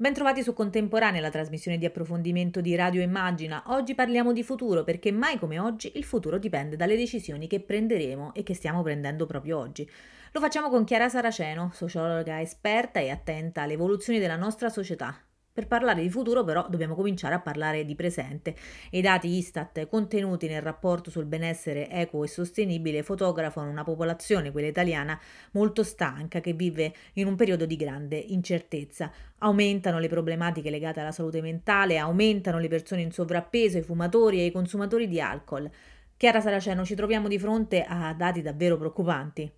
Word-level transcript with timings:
Bentrovati 0.00 0.44
su 0.44 0.52
Contemporanea, 0.52 1.20
la 1.20 1.28
trasmissione 1.28 1.76
di 1.76 1.84
approfondimento 1.84 2.60
di 2.60 2.76
Radio 2.76 3.02
Immagina. 3.02 3.64
Oggi 3.66 3.96
parliamo 3.96 4.32
di 4.32 4.44
futuro 4.44 4.84
perché 4.84 5.10
mai 5.10 5.40
come 5.40 5.58
oggi 5.58 5.90
il 5.96 6.04
futuro 6.04 6.38
dipende 6.38 6.76
dalle 6.76 6.96
decisioni 6.96 7.48
che 7.48 7.58
prenderemo 7.58 8.32
e 8.32 8.44
che 8.44 8.54
stiamo 8.54 8.82
prendendo 8.82 9.26
proprio 9.26 9.58
oggi. 9.58 9.90
Lo 10.30 10.38
facciamo 10.38 10.68
con 10.68 10.84
Chiara 10.84 11.08
Saraceno, 11.08 11.72
sociologa 11.74 12.40
esperta 12.40 13.00
e 13.00 13.10
attenta 13.10 13.62
alle 13.62 13.72
evoluzioni 13.72 14.20
della 14.20 14.36
nostra 14.36 14.68
società, 14.68 15.20
per 15.58 15.66
parlare 15.66 16.02
di 16.02 16.08
futuro 16.08 16.44
però 16.44 16.68
dobbiamo 16.68 16.94
cominciare 16.94 17.34
a 17.34 17.40
parlare 17.40 17.84
di 17.84 17.96
presente 17.96 18.54
i 18.90 19.00
dati 19.00 19.26
Istat 19.26 19.88
contenuti 19.88 20.46
nel 20.46 20.62
rapporto 20.62 21.10
sul 21.10 21.24
benessere 21.24 21.90
equo 21.90 22.22
e 22.22 22.28
sostenibile 22.28 23.02
fotografano 23.02 23.68
una 23.68 23.82
popolazione, 23.82 24.52
quella 24.52 24.68
italiana, 24.68 25.18
molto 25.52 25.82
stanca 25.82 26.40
che 26.40 26.52
vive 26.52 26.94
in 27.14 27.26
un 27.26 27.34
periodo 27.34 27.66
di 27.66 27.74
grande 27.74 28.16
incertezza. 28.16 29.10
Aumentano 29.38 29.98
le 29.98 30.06
problematiche 30.06 30.70
legate 30.70 31.00
alla 31.00 31.10
salute 31.10 31.40
mentale, 31.40 31.98
aumentano 31.98 32.60
le 32.60 32.68
persone 32.68 33.00
in 33.00 33.10
sovrappeso, 33.10 33.78
i 33.78 33.82
fumatori 33.82 34.38
e 34.38 34.44
i 34.44 34.52
consumatori 34.52 35.08
di 35.08 35.20
alcol. 35.20 35.68
Chiara 36.16 36.40
Saraceno, 36.40 36.84
ci 36.84 36.94
troviamo 36.94 37.26
di 37.26 37.38
fronte 37.40 37.82
a 37.82 38.14
dati 38.14 38.42
davvero 38.42 38.76
preoccupanti 38.76 39.57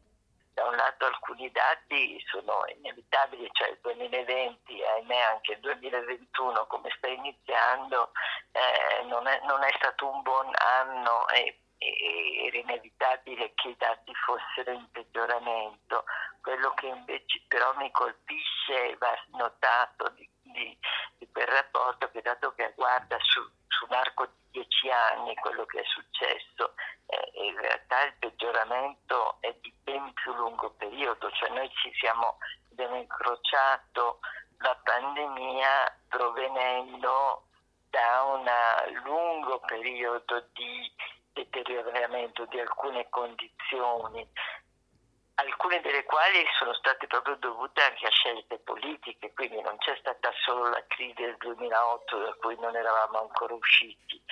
da 0.61 0.69
un 0.69 0.77
lato 0.77 1.07
alcuni 1.07 1.51
dati 1.51 2.23
sono 2.29 2.65
inevitabili, 2.67 3.49
cioè 3.53 3.71
il 3.71 3.79
2020 3.81 4.79
e 4.79 4.87
ahimè 4.87 5.19
anche 5.19 5.53
il 5.53 5.61
2021 5.61 6.67
come 6.67 6.93
sta 6.99 7.09
iniziando 7.09 8.13
eh, 8.53 9.05
non, 9.05 9.27
è, 9.27 9.41
non, 9.45 9.63
è, 9.63 9.73
stato 9.77 10.11
un 10.11 10.21
buon 10.21 10.51
anno 10.59 11.27
e, 11.29 11.61
e, 11.79 12.47
era 12.47 12.59
inevitabile 12.59 13.53
che 13.55 13.69
i 13.69 13.77
dati 13.79 14.13
fossero 14.15 14.73
in 14.73 14.87
peggioramento. 14.91 16.05
Quello 16.43 16.75
che 16.75 16.89
invece 16.89 17.43
però 17.49 17.75
mi 17.77 17.91
colpisce 17.91 18.91
e 18.91 18.97
va 18.99 19.17
notato 19.33 20.11
di, 20.11 20.29
di, 20.43 20.79
di 21.17 21.29
quel 21.33 21.47
rapporto 21.47 22.11
che 22.11 22.21
dato 22.21 22.53
che 22.53 22.75
guarda 22.77 23.17
su, 23.21 23.41
su 23.67 23.87
un 23.89 23.95
arco 23.95 24.27
di 24.27 24.41
dieci 24.51 24.91
anni 24.91 25.35
quello 25.37 25.65
che 25.65 25.81
è 25.81 25.85
successo, 25.85 26.75
eh, 27.07 27.31
in 27.45 27.57
realtà 27.59 28.05
il 28.05 28.15
peggioramento 28.19 29.39
è 29.41 29.55
di 29.61 29.73
più 30.23 30.35
lungo 30.35 30.71
periodo, 30.71 31.31
cioè 31.33 31.51
noi 31.51 31.71
ci 31.75 31.93
siamo, 31.99 32.39
abbiamo 32.71 32.97
incrociato 32.97 34.21
la 34.59 34.79
pandemia 34.83 35.99
provenendo 36.09 37.45
da 37.89 38.23
un 38.25 38.49
lungo 39.05 39.61
periodo 39.61 40.47
di 40.53 40.93
deterioramento 41.33 42.45
di 42.47 42.61
alcune 42.61 43.09
condizioni 43.09 44.29
alcune 45.41 45.81
delle 45.81 46.05
quali 46.05 46.45
sono 46.59 46.75
state 46.75 47.07
proprio 47.07 47.37
dovute 47.37 47.83
anche 47.83 48.07
a 48.07 48.11
scelte 48.11 48.59
politiche, 48.59 49.33
quindi 49.33 49.61
non 49.63 49.77
c'è 49.79 49.97
stata 49.99 50.31
solo 50.45 50.69
la 50.69 50.85
crisi 50.87 51.15
del 51.15 51.37
2008 51.39 52.19
da 52.19 52.35
cui 52.41 52.57
non 52.61 52.77
eravamo 52.77 53.21
ancora 53.21 53.55
usciti, 53.55 54.23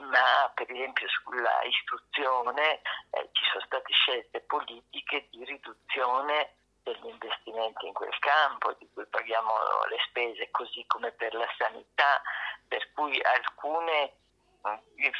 ma 0.00 0.50
per 0.54 0.70
esempio 0.70 1.06
sulla 1.08 1.62
istruzione 1.64 2.80
eh, 3.10 3.28
ci 3.32 3.44
sono 3.50 3.64
state 3.64 3.92
scelte 3.92 4.40
politiche 4.40 5.28
di 5.30 5.44
riduzione 5.44 6.54
degli 6.82 7.06
investimenti 7.06 7.86
in 7.86 7.92
quel 7.92 8.16
campo, 8.18 8.72
di 8.78 8.88
cui 8.92 9.06
paghiamo 9.06 9.52
le 9.88 9.98
spese, 10.08 10.50
così 10.50 10.84
come 10.86 11.12
per 11.12 11.34
la 11.34 11.48
sanità, 11.58 12.22
per 12.66 12.90
cui 12.94 13.20
alcune 13.22 14.14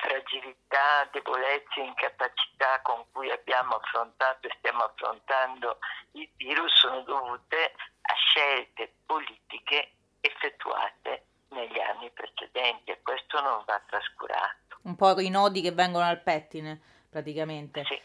fragilità, 0.03 1.09
debolezze, 1.13 1.81
incapacità 1.81 2.81
con 2.83 3.05
cui 3.13 3.31
abbiamo 3.31 3.77
affrontato 3.77 4.47
e 4.47 4.55
stiamo 4.59 4.85
affrontando 4.85 5.79
il 6.13 6.29
virus 6.37 6.73
sono 6.75 7.01
dovute 7.03 7.75
a 8.03 8.15
scelte 8.15 8.93
politiche 9.07 9.93
effettuate 10.21 11.25
negli 11.49 11.79
anni 11.79 12.11
precedenti 12.11 12.91
e 12.91 13.01
questo 13.03 13.41
non 13.41 13.63
va 13.67 13.81
trascurato. 13.87 14.60
Un 14.83 14.97
po' 14.97 15.19
i 15.21 15.29
nodi 15.29 15.61
che 15.61 15.73
vengono 15.73 16.05
al 16.05 16.21
pettine 16.21 16.81
praticamente. 17.11 17.85
Sì. 17.85 17.99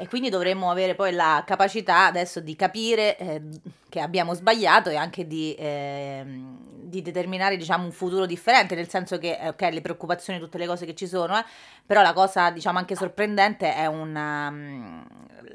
E 0.00 0.08
quindi 0.08 0.30
dovremmo 0.30 0.70
avere 0.70 0.94
poi 0.94 1.12
la 1.12 1.42
capacità 1.46 2.06
adesso 2.06 2.40
di 2.40 2.56
capire 2.56 3.18
eh, 3.18 3.42
che 3.90 4.00
abbiamo 4.00 4.32
sbagliato 4.32 4.88
e 4.88 4.96
anche 4.96 5.26
di, 5.26 5.54
eh, 5.56 6.24
di, 6.24 7.02
determinare 7.02 7.58
diciamo, 7.58 7.84
un 7.84 7.92
futuro 7.92 8.24
differente, 8.24 8.74
nel 8.74 8.88
senso 8.88 9.18
che 9.18 9.36
eh, 9.38 9.48
ok, 9.48 9.60
le 9.70 9.82
preoccupazioni, 9.82 10.38
tutte 10.38 10.56
le 10.56 10.66
cose 10.66 10.86
che 10.86 10.94
ci 10.94 11.06
sono, 11.06 11.38
eh, 11.38 11.44
però 11.84 12.00
la 12.00 12.14
cosa 12.14 12.48
diciamo 12.50 12.78
anche 12.78 12.96
sorprendente 12.96 13.74
è 13.74 13.84
una, 13.84 14.48
um, 14.48 15.06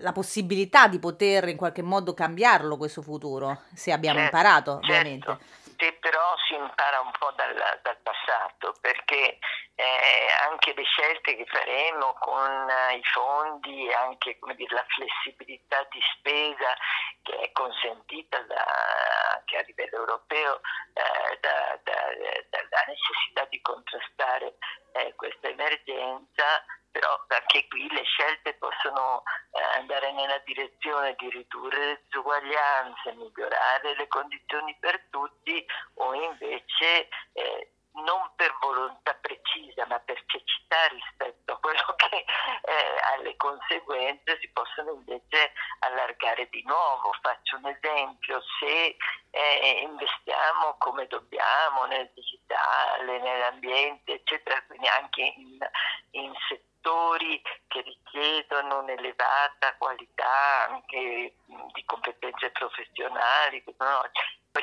la 0.02 0.12
possibilità 0.12 0.88
di 0.88 1.00
poter 1.00 1.48
in 1.48 1.58
qualche 1.58 1.82
modo 1.82 2.14
cambiarlo 2.14 2.78
questo 2.78 3.02
futuro, 3.02 3.62
se 3.74 3.92
abbiamo 3.92 4.20
certo, 4.20 4.36
imparato 4.38 4.80
certo. 4.84 5.40
Che 5.76 5.94
però 6.00 6.36
si 6.48 6.56
impara 6.56 7.00
un 7.02 7.12
po' 7.18 7.32
dal, 7.32 7.80
dal 7.82 7.98
passato, 8.02 8.74
perché 8.82 9.38
eh, 9.76 10.28
anche 10.50 10.74
le 10.74 10.84
scelte 10.84 11.36
che 11.36 11.46
faremo 11.46 12.14
con 12.20 12.70
eh, 12.70 12.96
i 12.96 13.04
fondi 13.04 13.88
e 13.88 13.94
anche 13.94 14.38
dire, 14.56 14.76
la 14.76 14.86
flessibilità 14.88 15.86
di 15.92 16.02
spesa 16.16 16.74
che 17.22 17.38
è 17.40 17.52
consentita 17.52 18.40
da, 18.42 18.64
anche 19.36 19.58
a 19.58 19.64
livello 19.66 19.98
europeo 19.98 20.62
eh, 20.94 21.40
da, 21.42 21.80
da, 21.84 21.94
dalla 22.50 22.84
necessità 22.88 23.46
di 23.50 23.62
contrastare 23.62 24.58
eh, 24.94 25.14
questa 25.16 25.50
emergenza, 25.50 26.64
però 26.92 27.26
anche 27.28 27.68
qui 27.68 27.90
le 27.92 28.04
scelte 28.04 28.54
possono 28.54 29.24
eh, 29.52 29.62
andare 29.78 30.14
nella 30.14 30.38
direzione 30.46 31.16
di 31.18 31.30
ridurre 31.30 31.86
le 31.86 32.02
disuguaglianze, 32.06 33.12
migliorare 33.14 33.96
le 33.96 34.08
condizioni 34.08 34.76
per 34.80 35.02
tutti 35.10 35.35
invece 36.76 37.08
eh, 37.34 37.70
non 38.04 38.30
per 38.36 38.54
volontà 38.60 39.14
precisa 39.16 39.86
ma 39.88 39.98
per 40.00 40.22
cecità 40.26 40.88
rispetto 40.88 41.54
a 41.54 41.58
quello 41.60 41.96
che 41.96 42.16
eh, 42.18 43.14
alle 43.14 43.36
conseguenze 43.38 44.38
si 44.42 44.50
possono 44.52 44.92
invece 44.92 45.54
allargare 45.80 46.50
di 46.50 46.62
nuovo. 46.66 47.14
Faccio 47.22 47.56
un 47.58 47.68
esempio, 47.68 48.42
se 48.60 48.98
eh, 49.32 49.80
investiamo 49.84 50.76
come 50.78 51.08
dobbiamo 51.08 51.86
nel 51.86 52.12
digitale, 52.14 53.20
nell'ambiente, 53.20 54.14
eccetera, 54.16 54.62
quindi 54.68 54.88
anche 54.88 55.22
in, 55.22 55.58
in 56.12 56.34
settori 56.50 57.42
che 57.68 57.82
richiedono 57.82 58.80
un'elevata 58.80 59.76
qualità 59.78 60.68
anche 60.70 61.34
di 61.74 61.86
competenze 61.86 62.50
professionali? 62.52 63.64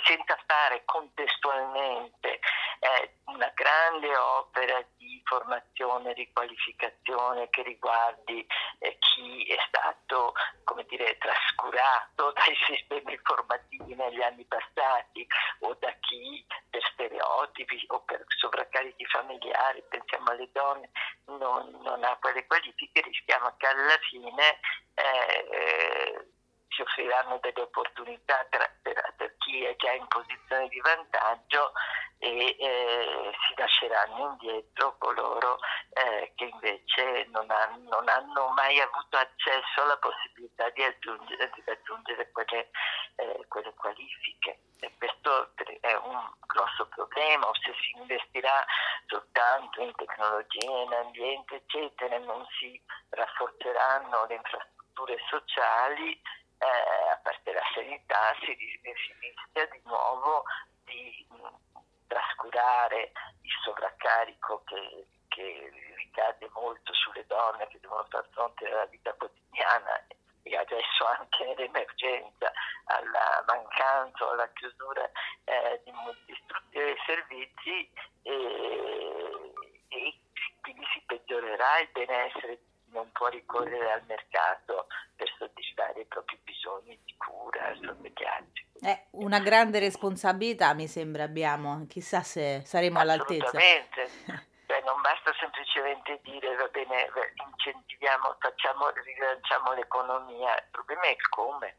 Senza 0.04 0.38
fare 0.46 0.82
contestualmente 0.84 2.40
eh, 2.80 3.14
una 3.26 3.50
grande 3.54 4.16
opera 4.16 4.84
di 4.96 5.20
formazione, 5.24 6.12
riqualificazione 6.14 7.48
che 7.50 7.62
riguardi 7.62 8.46
eh, 8.78 8.96
chi 8.98 9.44
è 9.46 9.56
stato 9.68 10.32
come 10.64 10.84
dire, 10.88 11.16
trascurato 11.18 12.32
dai 12.36 12.56
sistemi 12.66 13.18
formativi 13.22 13.94
negli 13.94 14.22
anni 14.22 14.44
passati 14.44 15.26
o 15.60 15.76
da 15.78 15.92
chi 16.00 16.44
per 16.70 16.82
stereotipi 16.92 17.84
o 17.88 18.00
per 18.00 18.24
sovraccarichi 18.26 19.04
familiari, 19.06 19.82
pensiamo 19.88 20.30
alle 20.30 20.48
donne, 20.52 20.90
non, 21.26 21.70
non 21.82 22.02
ha 22.04 22.16
quelle 22.20 22.46
qualifiche, 22.46 23.00
rischiamo 23.02 23.54
che 23.56 23.66
alla 23.66 23.98
fine 24.08 24.58
eh, 24.94 26.26
si 26.68 26.82
offriranno 26.82 27.38
delle 27.40 27.62
opportunità 27.62 28.46
per, 28.50 28.78
per, 28.82 29.11
chi 29.52 29.64
è 29.64 29.76
già 29.76 29.92
in 29.92 30.06
posizione 30.08 30.66
di 30.68 30.80
vantaggio 30.80 31.72
e 32.16 32.56
eh, 32.58 33.32
si 33.46 33.54
lasceranno 33.56 34.30
indietro 34.30 34.96
coloro 34.96 35.58
eh, 35.92 36.32
che 36.36 36.44
invece 36.44 37.26
non 37.30 37.50
hanno, 37.50 37.90
non 37.90 38.08
hanno, 38.08 38.48
mai 38.54 38.80
avuto 38.80 39.18
accesso 39.18 39.82
alla 39.82 39.98
possibilità 39.98 40.70
di 40.70 40.84
aggiungere, 40.84 41.50
di 41.54 41.62
raggiungere 41.66 42.30
quelle, 42.30 42.70
eh, 43.16 43.44
quelle 43.48 43.74
qualifiche. 43.74 44.60
E 44.80 44.90
questo 44.96 45.52
è 45.80 45.94
un 45.94 46.30
grosso 46.46 46.86
problema, 46.86 47.46
o 47.46 47.54
se 47.54 47.74
si 47.74 47.98
investirà 47.98 48.64
soltanto 49.06 49.82
in 49.82 49.92
tecnologie, 49.94 50.64
in 50.64 50.92
ambiente, 50.92 51.56
eccetera, 51.56 52.18
non 52.18 52.46
si 52.58 52.80
rafforzeranno 53.10 54.26
le 54.26 54.34
infrastrutture 54.34 55.18
sociali, 55.28 56.20
eh, 56.62 57.10
a 57.10 57.20
parte 57.22 57.52
la 57.52 57.62
sanità, 57.74 58.34
si, 58.40 58.54
si 58.54 59.14
rischia 59.20 59.66
di 59.66 59.80
nuovo 59.84 60.44
di 60.84 61.26
mh, 61.28 61.80
trascurare 62.06 63.12
il 63.42 63.50
sovraccarico 63.64 64.62
che, 64.64 65.06
che 65.28 65.70
ricade 65.96 66.48
molto 66.52 66.92
sulle 66.94 67.26
donne 67.26 67.66
che 67.68 67.80
devono 67.80 68.06
far 68.10 68.26
fronte 68.30 68.66
alla 68.68 68.86
vita 68.86 69.12
quotidiana 69.14 70.06
e 70.44 70.56
adesso 70.56 71.04
anche 71.06 71.44
nell'emergenza 71.44 72.52
alla 72.84 73.44
mancanza 73.46 74.28
alla 74.28 74.48
chiusura 74.52 75.08
eh, 75.44 75.80
di 75.84 75.92
molti 75.92 76.34
strutture 76.44 76.90
e 76.90 76.96
servizi 77.06 77.90
e, 78.22 79.52
e 79.88 80.18
quindi 80.60 80.84
si 80.92 81.02
peggiorerà 81.06 81.78
il 81.80 81.88
benessere 81.92 82.60
non 82.92 83.10
può 83.12 83.28
ricorrere 83.28 83.92
al 83.92 84.04
mercato 84.06 84.86
per 85.16 85.32
soddisfare 85.38 86.00
i 86.00 86.06
propri 86.06 86.36
bisogni 86.72 86.98
di 87.04 87.14
cura, 87.16 87.74
sorveglianza. 87.74 88.62
Eh, 88.80 89.06
una 89.12 89.40
grande 89.40 89.78
responsabilità 89.78 90.74
mi 90.74 90.88
sembra 90.88 91.24
abbiamo, 91.24 91.86
chissà 91.88 92.22
se 92.22 92.62
saremo 92.64 92.98
all'altezza. 92.98 93.58
Assolutamente. 93.58 94.50
Cioè, 94.72 94.80
non 94.86 95.02
basta 95.02 95.30
semplicemente 95.38 96.18
dire 96.22 96.54
va 96.56 96.66
bene, 96.68 97.06
incentiviamo, 97.46 98.36
facciamo, 98.38 98.88
rilanciamo 98.88 99.74
l'economia, 99.74 100.54
il 100.54 100.64
problema 100.70 101.02
è 101.02 101.10
il 101.10 101.28
come. 101.28 101.76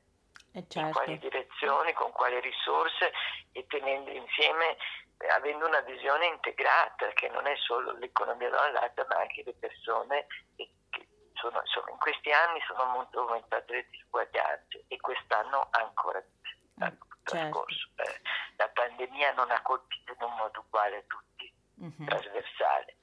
Certo. 0.53 0.79
In 0.79 0.91
quali 0.91 1.17
direzioni, 1.17 1.91
con 1.93 2.11
quali 2.11 2.39
risorse 2.39 3.11
e 3.51 3.65
tenendo 3.65 4.11
insieme, 4.11 4.77
avendo 5.35 5.65
una 5.65 5.79
visione 5.79 6.27
integrata 6.27 7.07
che 7.15 7.29
non 7.29 7.47
è 7.47 7.55
solo 7.55 7.97
l'economia 7.97 8.51
da 8.51 8.61
un 8.61 8.73
lato 8.73 9.05
ma 9.09 9.15
anche 9.21 9.41
le 9.43 9.53
persone 9.53 10.27
che 10.91 11.02
sono, 11.43 11.59
insomma, 11.59 11.91
in 11.91 11.97
questi 11.97 12.31
anni 12.31 12.61
sono 12.65 12.85
molto 12.85 13.19
aumentate 13.19 13.73
le 13.73 13.87
disuguaglianze 13.89 14.85
e 14.87 14.97
quest'anno 14.97 15.67
ancora 15.71 16.21
di 16.21 16.31
più. 16.39 16.51
Certo. 17.25 17.65
Eh, 17.67 18.21
la 18.57 18.69
pandemia 18.69 19.33
non 19.33 19.49
ha 19.51 19.61
colpito 19.61 20.13
in 20.13 20.23
un 20.23 20.35
modo 20.35 20.63
uguale 20.65 20.97
a 20.97 21.03
tutti, 21.07 21.53
uh-huh. 21.75 22.05
trasversale. 22.05 22.95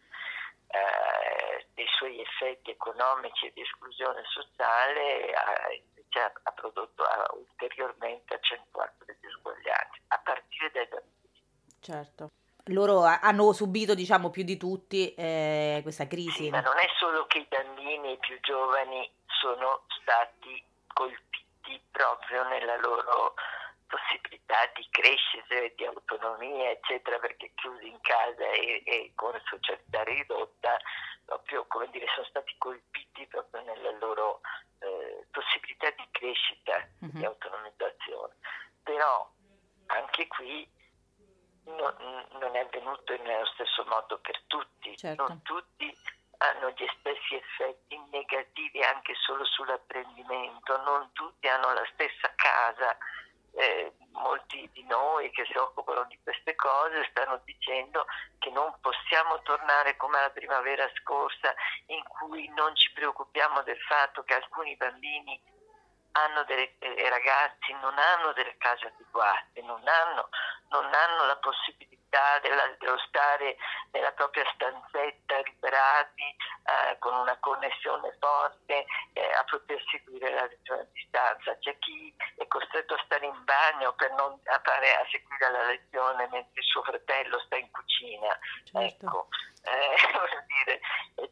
Eh, 0.69 1.67
dei 1.75 1.87
suoi 1.97 2.21
effetti 2.21 2.71
economici 2.71 3.47
e 3.47 3.53
di 3.53 3.63
esclusione 3.63 4.23
sociale 4.25 5.33
ha, 5.35 5.73
invece 5.73 6.33
ha 6.43 6.53
prodotto 6.53 7.03
ha 7.03 7.29
ulteriormente 7.33 8.35
accentuato 8.35 9.05
le 9.07 9.17
disuguaglianze, 9.21 10.01
a 10.09 10.19
partire 10.19 10.71
dai 10.71 10.87
bambini. 10.87 11.43
Certo. 11.81 12.31
Loro 12.73 13.03
hanno 13.03 13.53
subito, 13.53 13.95
diciamo, 13.95 14.31
più 14.31 14.45
di 14.45 14.57
tutti 14.57 15.15
eh, 15.15 15.81
questa 15.83 16.07
crisi. 16.07 16.45
Sì, 16.45 16.51
ma 16.51 16.61
non 16.61 16.79
è 16.79 16.89
solo 16.99 17.27
che 17.27 17.39
i 17.39 17.47
bambini 17.49 18.17
più 18.19 18.39
giovani 18.41 19.11
sono 19.27 19.85
stati 20.01 20.63
colpiti 20.93 21.81
proprio 21.91 22.47
nella 22.49 22.77
loro 22.79 23.35
possibilità 23.91 24.71
di 24.75 24.87
crescere, 24.91 25.75
di 25.75 25.85
autonomia, 25.85 26.71
eccetera, 26.71 27.19
perché 27.19 27.51
chiusi 27.57 27.89
in 27.89 28.01
casa 28.01 28.49
e, 28.51 28.83
e 28.87 29.13
con 29.17 29.33
socialità 29.45 30.05
ridotta, 30.05 30.79
proprio 31.25 31.67
come 31.67 31.89
dire, 31.91 32.07
sono 32.15 32.27
stati 32.27 32.55
colpiti 32.59 33.27
proprio 33.27 33.63
nella 33.63 33.91
loro 33.99 34.41
eh, 34.79 35.27
possibilità 35.31 35.91
di 35.91 36.07
crescita, 36.13 36.77
uh-huh. 37.01 37.11
di 37.11 37.19
mhm. 37.19 37.25
autonomizzazione. 37.25 38.35
Però 38.83 39.31
anche 39.87 40.27
qui 40.29 40.69
no, 41.65 41.95
non 42.39 42.57
è 42.57 42.61
avvenuto 42.61 43.17
nello 43.23 43.47
stesso 43.47 43.85
modo 43.87 44.19
per 44.19 44.41
tutti, 44.47 44.95
certo. 45.17 45.29
non 45.29 45.43
tutti 45.43 45.97
hanno 46.39 46.71
gli 46.71 46.87
stessi 46.99 47.35
effetti 47.35 48.01
negativi 48.11 48.83
anche 48.83 49.15
solo 49.15 49.45
sull'apprendimento, 49.45 50.83
non 50.83 51.11
tutti 51.13 51.49
hanno 51.49 51.73
la 51.73 51.87
stessa 51.93 52.33
casa 52.35 52.97
eh, 53.53 53.93
molti 54.13 54.69
di 54.73 54.85
noi 54.85 55.31
che 55.31 55.45
si 55.45 55.57
occupano 55.57 56.05
di 56.05 56.19
queste 56.23 56.55
cose 56.55 57.07
stanno 57.11 57.41
dicendo 57.45 58.07
che 58.39 58.51
non 58.51 58.75
possiamo 58.81 59.41
tornare 59.43 59.97
come 59.97 60.21
la 60.21 60.31
primavera 60.31 60.89
scorsa 60.95 61.55
in 61.87 62.03
cui 62.05 62.49
non 62.55 62.75
ci 62.77 62.91
preoccupiamo 62.93 63.63
del 63.63 63.79
fatto 63.81 64.23
che 64.23 64.35
alcuni 64.35 64.77
bambini 64.77 65.41
delle, 66.47 66.75
eh, 66.79 67.09
ragazzi 67.09 67.73
non 67.81 67.97
hanno 67.97 68.33
delle 68.33 68.57
case 68.59 68.87
adeguate, 68.87 69.63
non 69.63 69.83
hanno, 69.87 70.29
non 70.71 70.85
hanno 70.85 71.27
la 71.27 71.37
possibilità 71.37 72.39
della, 72.41 72.67
dello 72.79 72.99
stare 73.07 73.57
nella 73.93 74.11
propria 74.13 74.45
stanzetta 74.55 75.39
liberati 75.45 76.23
eh, 76.23 76.99
con 76.99 77.15
una 77.15 77.37
connessione 77.39 78.17
forte 78.19 78.85
eh, 79.13 79.33
a 79.33 79.45
poter 79.45 79.81
seguire 79.91 80.35
la 80.35 80.47
lezione 80.47 80.83
a 80.83 80.87
distanza. 80.93 81.57
C'è 81.59 81.79
chi 81.79 82.15
è 82.37 82.47
costretto 82.49 82.95
a 82.95 83.03
stare 83.05 83.27
in 83.27 83.45
bagno 83.45 83.93
per 83.95 84.11
non 84.13 84.39
a, 84.45 84.61
fare, 84.63 84.95
a 84.97 85.07
seguire 85.11 85.51
la 85.51 85.65
lezione 85.67 86.29
mentre 86.29 86.63
suo 86.63 86.83
fratello 86.83 87.39
sta 87.41 87.57
in 87.57 87.71
cucina. 87.71 88.39
Certo. 88.65 88.79
Ecco, 88.81 89.29
eh, 89.63 89.95
dire, 90.65 90.81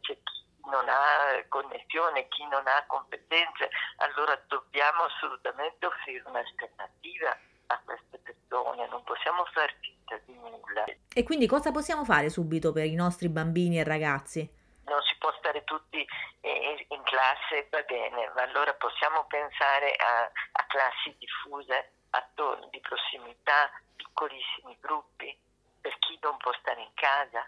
c'è 0.01 0.17
chi 0.23 0.38
non 0.71 0.89
ha 0.89 1.43
connessione, 1.49 2.29
chi 2.29 2.47
non 2.47 2.67
ha 2.67 2.85
competenze, 2.87 3.71
allora 3.97 4.41
dobbiamo 4.47 5.05
assolutamente 5.05 5.87
offrire 5.87 6.23
un'alternativa 6.27 7.37
a 7.67 7.81
queste 7.85 8.19
persone, 8.19 8.87
non 8.89 9.03
possiamo 9.05 9.45
far 9.53 9.75
finta 9.81 10.19
di 10.25 10.35
nulla. 10.35 10.85
E 11.13 11.23
quindi 11.23 11.47
cosa 11.47 11.71
possiamo 11.71 12.05
fare 12.05 12.31
subito 12.31 12.73
per 12.73 12.85
i 12.85 12.95
nostri 12.95 13.29
bambini 13.29 13.79
e 13.79 13.85
ragazzi? 13.85 14.57
Non 14.85 15.03
si 15.03 15.17
può 15.19 15.33
stare 15.39 15.65
tutti 15.65 16.07
in 16.41 17.03
classe, 17.03 17.69
va 17.71 17.83
bene, 17.83 18.31
ma 18.35 18.43
allora 18.43 18.73
possiamo 18.75 19.27
pensare 19.27 19.95
a, 19.97 20.23
a 20.23 20.65
classi 20.67 21.15
diffuse, 21.19 21.93
attorno, 22.11 22.69
di 22.71 22.81
prossimità, 22.81 23.71
piccolissimi 23.97 24.77
gruppi, 24.81 25.37
per 25.81 25.99
chi 25.99 26.19
non 26.23 26.37
può 26.39 26.53
stare 26.61 26.81
in 26.81 26.91
casa 26.95 27.47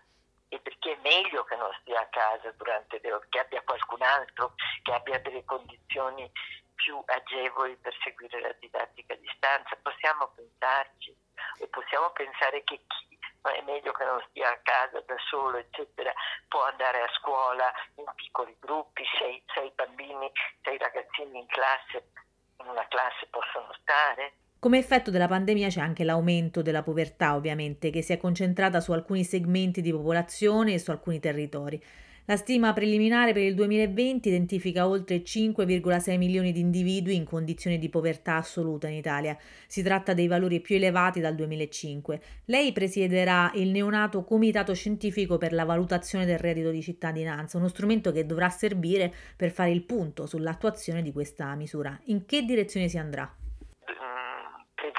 e 0.91 0.97
perché 0.97 0.97
è 0.97 0.99
meglio 1.03 1.45
che 1.45 1.57
non 1.57 1.71
stia 1.81 2.01
a 2.01 2.07
casa 2.07 2.51
durante 2.53 2.99
le 3.03 3.13
ore, 3.13 3.27
che 3.29 3.39
abbia 3.39 3.63
qualcun 3.63 4.03
altro, 4.03 4.55
che 4.83 4.93
abbia 4.93 5.19
delle 5.21 5.45
condizioni 5.45 6.31
più 6.75 7.01
agevoli 7.07 7.77
per 7.77 7.95
seguire 8.03 8.41
la 8.41 8.53
didattica 8.59 9.15
a 9.15 9.17
distanza. 9.17 9.77
Possiamo 9.83 10.33
pensarci 10.35 11.15
e 11.59 11.67
possiamo 11.69 12.11
pensare 12.11 12.65
che 12.65 12.81
chi 12.87 13.19
è 13.43 13.63
meglio 13.63 13.93
che 13.93 14.05
non 14.05 14.23
stia 14.31 14.51
a 14.51 14.59
casa 14.63 15.01
da 15.01 15.17
solo, 15.29 15.59
eccetera, 15.59 16.13
può 16.49 16.65
andare 16.65 17.03
a 17.03 17.13
scuola 17.19 17.73
in 17.97 18.11
piccoli 18.15 18.57
gruppi, 18.59 19.05
sei, 19.19 19.43
sei 19.55 19.71
bambini, 19.75 20.31
sei 20.63 20.79
ragazzini 20.79 21.39
in 21.39 21.47
classe, 21.47 22.11
in 22.59 22.67
una 22.67 22.87
classe 22.89 23.27
possono 23.29 23.73
stare 23.81 24.35
come 24.61 24.77
effetto 24.77 25.11
della 25.11 25.27
pandemia 25.27 25.69
c'è 25.69 25.81
anche 25.81 26.05
l'aumento 26.05 26.61
della 26.61 26.83
povertà, 26.83 27.35
ovviamente, 27.35 27.89
che 27.89 28.03
si 28.03 28.13
è 28.13 28.19
concentrata 28.19 28.79
su 28.81 28.93
alcuni 28.93 29.25
segmenti 29.25 29.81
di 29.81 29.91
popolazione 29.91 30.75
e 30.75 30.79
su 30.79 30.91
alcuni 30.91 31.19
territori. 31.19 31.83
La 32.27 32.37
stima 32.37 32.75
preliminare 32.75 33.33
per 33.33 33.43
il 33.43 33.55
2020 33.55 34.29
identifica 34.29 34.87
oltre 34.87 35.23
5,6 35.23 36.19
milioni 36.19 36.53
di 36.53 36.61
individui 36.61 37.17
in 37.17 37.25
condizioni 37.25 37.79
di 37.79 37.89
povertà 37.89 38.37
assoluta 38.37 38.87
in 38.87 38.97
Italia. 38.97 39.35
Si 39.67 39.83
tratta 39.83 40.13
dei 40.13 40.27
valori 40.27 40.61
più 40.61 40.77
elevati 40.77 41.21
dal 41.21 41.35
2005. 41.35 42.21
Lei 42.45 42.73
presiederà 42.73 43.51
il 43.55 43.71
neonato 43.71 44.25
Comitato 44.25 44.75
Scientifico 44.75 45.39
per 45.39 45.55
la 45.55 45.65
valutazione 45.65 46.27
del 46.27 46.39
reddito 46.39 46.71
di 46.71 46.83
cittadinanza, 46.83 47.57
uno 47.57 47.69
strumento 47.69 48.13
che 48.13 48.27
dovrà 48.27 48.51
servire 48.51 49.11
per 49.35 49.51
fare 49.51 49.71
il 49.71 49.83
punto 49.85 50.27
sull'attuazione 50.27 51.01
di 51.01 51.13
questa 51.13 51.55
misura. 51.55 51.99
In 52.05 52.27
che 52.27 52.43
direzione 52.45 52.89
si 52.89 52.99
andrà? 52.99 53.35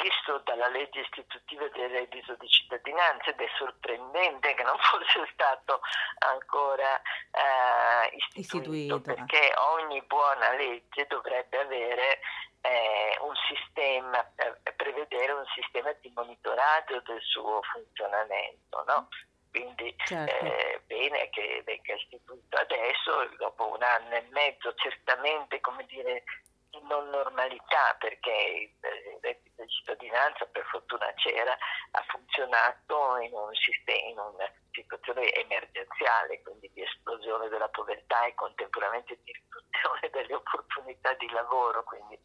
Previsto 0.01 0.41
dalla 0.43 0.67
legge 0.67 1.01
istitutiva 1.01 1.67
del 1.69 1.89
reddito 1.89 2.35
di 2.39 2.47
cittadinanza 2.47 3.29
ed 3.29 3.39
è 3.39 3.47
sorprendente 3.57 4.55
che 4.55 4.63
non 4.63 4.77
fosse 4.81 5.29
stato 5.33 5.81
ancora 6.19 6.99
eh, 7.31 8.15
istituito, 8.15 8.39
istituito, 8.39 9.01
perché 9.01 9.53
ogni 9.77 10.01
buona 10.07 10.51
legge 10.53 11.05
dovrebbe 11.07 11.59
avere 11.59 12.19
eh, 12.61 13.17
un 13.21 13.33
sistema, 13.47 14.19
eh, 14.35 14.73
prevedere 14.73 15.33
un 15.33 15.45
sistema 15.53 15.91
di 16.01 16.11
monitoraggio 16.15 17.01
del 17.01 17.21
suo 17.21 17.61
funzionamento. 17.61 18.83
No? 18.87 19.07
quindi 19.51 19.93
certo. 20.05 20.45
eh, 20.45 20.81
bene 20.87 21.29
che 21.29 21.61
venga 21.65 21.93
istituito 21.93 22.55
adesso, 22.55 23.29
dopo 23.37 23.69
un 23.69 23.83
anno 23.83 24.15
e 24.15 24.25
mezzo, 24.31 24.73
certamente 24.75 25.59
come 25.59 25.85
dire, 25.87 26.23
di 26.47 26.50
non 26.87 27.09
normalità, 27.09 27.95
perché 27.99 28.31
il 28.31 29.19
reddito 29.21 29.63
di 29.63 29.69
cittadinanza 29.69 30.45
per 30.45 30.65
fortuna 30.65 31.11
c'era, 31.15 31.51
ha 31.91 32.03
funzionato 32.07 33.17
in, 33.17 33.33
un 33.33 33.53
sistema, 33.53 34.07
in 34.07 34.17
una 34.17 34.51
situazione 34.71 35.31
emergenziale, 35.33 36.41
quindi 36.41 36.69
di 36.73 36.81
esplosione 36.81 37.49
della 37.49 37.69
povertà 37.69 38.25
e 38.25 38.35
contemporaneamente 38.35 39.19
di 39.23 39.31
riduzione 39.31 40.09
delle 40.11 40.35
opportunità 40.35 41.13
di 41.13 41.29
lavoro, 41.29 41.83
quindi 41.83 42.19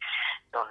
non, 0.51 0.67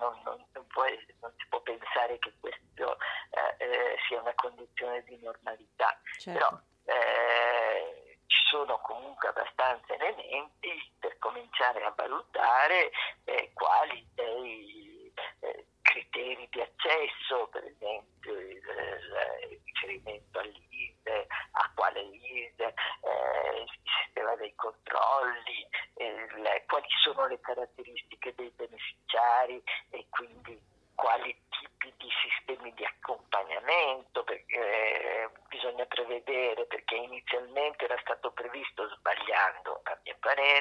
non, 0.00 0.46
non, 0.52 0.66
può, 0.66 0.84
non 1.20 1.32
si 1.36 1.46
può 1.48 1.60
pensare 1.60 2.18
che 2.18 2.32
questo 2.38 2.98
eh, 3.30 3.64
eh, 3.64 3.96
sia 4.06 4.20
una 4.20 4.34
condizione 4.34 5.02
di 5.04 5.18
normalità. 5.22 5.98
Certo. 6.18 6.38
Però, 6.38 6.96
eh, 6.98 8.18
ci 8.26 8.38
sono 8.50 8.78
comunque 8.80 9.28
abbastanza 9.28 9.94
elementi 9.94 10.68
cominciare 11.18 11.84
a 11.84 11.92
valutare 11.96 12.90
eh, 13.24 13.50
quali 13.52 14.06
dei 14.14 15.12
eh, 15.40 15.66
criteri 15.82 16.48
di 16.50 16.60
accesso, 16.60 17.48
per 17.50 17.64
esempio 17.64 17.97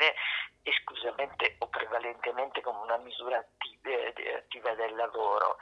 intervenire 0.07 0.15
esclusivamente 0.63 1.55
o 1.59 1.67
prevalentemente 1.67 2.61
come 2.61 2.79
una 2.79 2.97
misura 2.97 3.39
eh, 3.39 4.33
attiva 4.35 4.73
del 4.75 4.95
lavoro. 4.95 5.57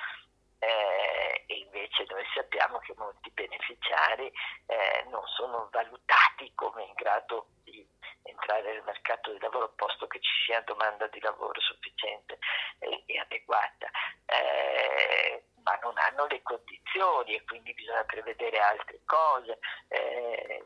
Eh, 0.58 1.44
e 1.48 1.58
invece 1.58 2.06
noi 2.10 2.24
sappiamo 2.34 2.80
che 2.80 2.94
molti 2.98 3.30
beneficiari 3.32 4.32
eh, 4.66 5.06
non 5.10 5.22
sono 5.28 5.70
valutati 5.72 6.52
come 6.56 6.84
in 6.84 6.94
grado 6.96 7.48
di 7.64 7.86
entrare 8.24 8.74
nel 8.74 8.84
mercato 8.84 9.32
del 9.32 9.42
lavoro 9.42 9.74
posto 9.76 10.08
che 10.08 10.20
ci 10.20 10.32
sia 10.46 10.62
domanda 10.62 11.08
di 11.08 11.20
lavoro 11.20 11.60
sufficiente 11.60 12.40
e, 12.80 13.04
e 13.06 13.20
adeguata, 13.20 13.90
eh, 14.26 15.44
ma 15.62 15.78
non 15.84 15.98
hanno 15.98 16.26
le 16.26 16.42
condizioni 16.42 17.36
e 17.36 17.44
quindi 17.44 17.74
bisogna 17.74 18.04
prevedere 18.06 18.58
altre 18.58 19.02
cose. 19.06 19.60
Eh, 19.90 20.66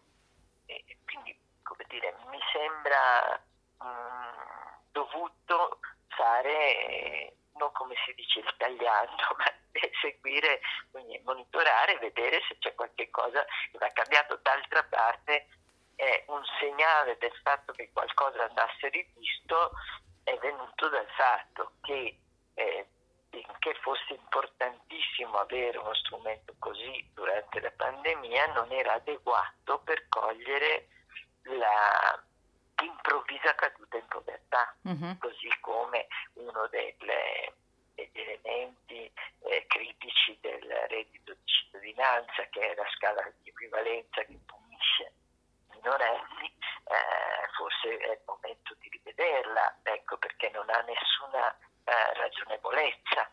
quindi, 1.03 1.37
come 1.63 1.83
dire, 1.89 2.15
mi 2.29 2.39
sembra 2.53 3.41
mm, 3.83 4.89
dovuto 4.91 5.79
fare, 6.07 7.35
non 7.53 7.71
come 7.73 7.95
si 8.05 8.13
dice 8.13 8.39
il 8.39 8.53
tagliando, 8.57 9.23
ma 9.37 9.45
seguire, 10.01 10.61
quindi 10.91 11.19
monitorare, 11.23 11.97
vedere 11.99 12.41
se 12.47 12.57
c'è 12.59 12.73
qualche 12.75 13.09
cosa 13.09 13.43
che 13.71 13.77
va 13.77 13.89
cambiato. 13.91 14.39
D'altra 14.41 14.83
parte 14.83 15.47
è 15.95 16.23
un 16.27 16.41
segnale 16.59 17.17
del 17.19 17.33
fatto 17.43 17.73
che 17.73 17.89
qualcosa 17.91 18.43
andasse 18.45 18.89
rivisto 18.89 19.71
è 20.23 20.37
venuto 20.37 20.89
dal 20.89 21.07
fatto 21.15 21.73
che 21.81 22.17
eh, 22.53 22.87
benché 23.29 23.73
fosse 23.81 24.13
importantissimo 24.13 25.37
avere 25.37 25.77
uno 25.77 25.93
strumento 25.95 26.55
così 26.59 27.09
durante 27.13 27.59
la 27.59 27.71
pandemia, 27.71 28.53
non 28.53 28.71
era 28.71 28.93
adeguato 28.93 29.79
per 29.79 30.07
cogliere 30.07 30.87
la 31.43 32.21
improvvisa 32.81 33.55
caduta 33.55 33.97
in 33.97 34.07
povertà, 34.07 34.75
uh-huh. 34.83 35.17
così 35.17 35.49
come 35.59 36.07
uno 36.33 36.67
delle, 36.67 37.53
degli 37.95 38.19
elementi 38.19 39.11
eh, 39.49 39.65
critici 39.67 40.37
del 40.41 40.69
reddito 40.87 41.33
di 41.33 41.45
cittadinanza, 41.45 42.43
che 42.49 42.71
è 42.71 42.75
la 42.75 42.87
scala 42.95 43.21
di 43.41 43.49
equivalenza 43.49 44.23
che 44.23 44.39
punisce 44.45 45.13
i 45.71 45.75
minorenni, 45.75 46.47
eh, 46.47 47.47
forse 47.55 47.97
è 47.97 48.11
il 48.11 48.21
momento 48.25 48.75
di 48.79 48.89
rivederla, 48.89 49.79
ecco 49.83 50.17
perché 50.17 50.49
non 50.51 50.69
ha 50.69 50.81
nessuna 50.81 51.55
eh, 51.83 52.13
ragionevolezza 52.13 53.29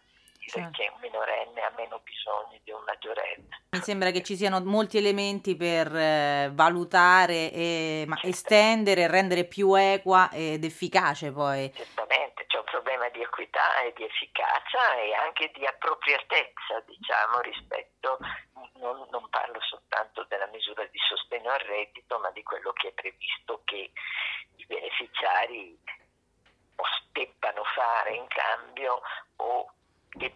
certo. 0.47 0.71
che 0.71 0.91
un 0.93 1.01
minorenne 1.01 1.61
ha 1.63 1.73
meno 1.77 1.99
bisogno 2.01 2.59
di 2.63 2.71
un 2.71 2.83
maggiorenne. 2.85 3.46
Mi 3.77 3.83
sembra 3.83 4.11
che 4.11 4.23
ci 4.23 4.37
siano 4.37 4.59
molti 4.65 4.97
elementi 4.97 5.55
per 5.55 5.95
eh, 5.95 6.51
valutare 6.53 7.53
e 7.53 8.05
ma, 8.07 8.19
estendere 8.23 9.03
e 9.03 9.09
rendere 9.09 9.45
più 9.45 9.75
equa 9.75 10.31
ed 10.33 10.65
efficace 10.65 11.31
poi. 11.31 11.71
Certamente, 11.75 12.47
c'è 12.47 12.57
un 12.57 12.65
problema 12.65 13.09
di 13.11 13.21
equità 13.21 13.81
e 13.83 13.93
di 13.95 14.05
efficacia 14.05 14.97
e 14.97 15.13
anche 15.15 15.51
di 15.55 15.67
appropriatezza, 15.67 16.81
diciamo, 16.87 17.41
rispetto, 17.41 18.19
non, 18.81 19.07
non 19.11 19.29
parlo 19.29 19.61
soltanto 19.61 20.25
della 20.29 20.47
misura 20.47 20.83
di 20.87 20.99
sostegno 21.07 21.51
al 21.51 21.61
reddito, 21.61 22.19
ma 22.19 22.31
di 22.31 22.43
quello 22.43 22.73
che 22.73 22.89
è 22.89 22.93
previsto 22.93 23.61
che 23.65 23.93
i 24.57 24.65
beneficiari 24.67 25.79
debbano 27.13 27.65
fare 27.75 28.15
in 28.15 28.27
cambio 28.29 29.01
o 29.37 29.73
che 30.11 30.35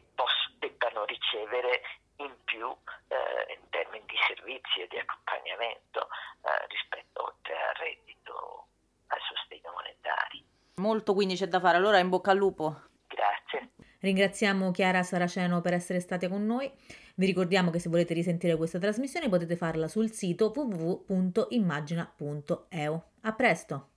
debbano 0.59 1.05
ricevere 1.05 1.83
in 2.25 2.35
più 2.45 2.69
eh, 3.09 3.55
in 3.55 3.61
termini 3.71 4.05
di 4.07 4.17
servizi 4.27 4.81
e 4.81 4.87
di 4.89 4.99
accompagnamento 4.99 6.09
eh, 6.43 6.67
rispetto 6.69 7.25
oltre 7.25 7.55
al 7.55 7.75
reddito, 7.77 8.67
al 9.09 9.19
sostegno 9.29 9.73
monetario. 9.73 10.45
Molto 10.77 11.15
quindi 11.15 11.35
c'è 11.37 11.47
da 11.47 11.61
fare, 11.61 11.77
allora 11.77 11.99
in 11.99 12.09
bocca 12.09 12.31
al 12.31 12.37
lupo. 12.37 12.83
Grazie. 13.07 13.71
Ringraziamo 14.01 14.71
Chiara 14.71 15.03
Saraceno 15.03 15.61
per 15.61 15.75
essere 15.75 16.01
state 16.01 16.29
con 16.29 16.47
noi. 16.47 16.73
Vi 17.17 17.27
ricordiamo 17.27 17.71
che 17.71 17.79
se 17.79 17.91
volete 17.91 18.15
risentire 18.15 18.57
questa 18.57 18.79
trasmissione 18.79 19.29
potete 19.29 19.57
farla 19.57 19.89
sul 19.89 20.11
sito 20.11 20.51
www.immagina.eu. 20.55 23.03
A 23.23 23.33
presto! 23.33 23.89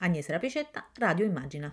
Agnese 0.00 0.32
Rapicetta, 0.32 0.88
Radio 0.94 1.24
Immagina. 1.24 1.72